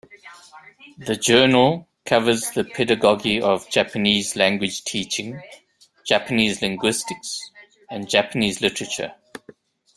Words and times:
The 0.97 1.15
journal 1.15 1.87
covers 2.07 2.49
the 2.49 2.63
pedagogy 2.63 3.39
of 3.39 3.69
Japanese 3.69 4.35
language 4.35 4.83
teaching, 4.83 5.39
Japanese 6.07 6.59
linguistics, 6.63 7.39
and 7.87 8.09
Japanese 8.09 8.61
literature. 8.61 9.13